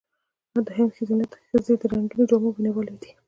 د 0.65 0.67
هند 0.77 0.91
ښځې 1.47 1.73
د 1.81 1.83
رنګینو 1.91 2.27
جامو 2.29 2.49
مینهوالې 2.55 2.95
دي. 3.01 3.11